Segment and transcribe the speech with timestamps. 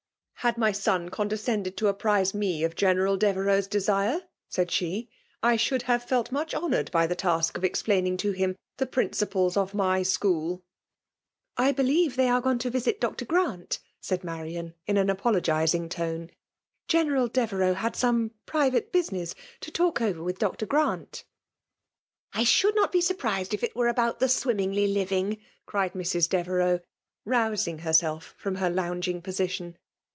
[0.41, 5.07] >'' Had my son condescended to a]^ri8e me of General Devereux's desire/* said she,"
[5.43, 9.55] I should have felt much honoured by the task of explaining to him the principles
[9.55, 10.63] of ny sobool.'.
[11.57, 13.23] I believe they are gone to visit Dr.
[13.23, 16.31] Gzaat*'*' ssod Marian, in an apologising tone.
[16.89, 20.65] '^ Gr«iie« ral Dovereux has some private business to talk orer with Dr.
[20.65, 21.23] Grant.*'"
[22.33, 25.37] I should not be surprised if it were about the Swimmingley living!"
[25.67, 26.27] cried Mrs.
[26.29, 26.47] Dteve
[26.79, 26.81] renipCs
[27.25, 29.77] rousing herself from her lounging position.